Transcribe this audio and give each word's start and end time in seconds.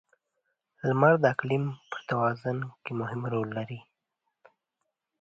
•لمر 0.89 1.13
د 1.23 1.25
اقلیم 1.33 1.63
پر 1.89 1.99
توازن 2.09 2.57
کې 2.83 2.91
مهم 2.99 3.21
رول 3.33 3.49
لري. 3.57 3.79